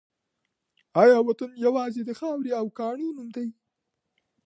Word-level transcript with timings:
آیا 1.03 1.17
وطن 1.27 1.51
یوازې 1.65 2.01
د 2.05 2.11
خاورې 2.19 2.51
او 2.59 2.65
کاڼو 2.77 3.07
نوم 3.17 3.27
دی؟ 3.35 3.47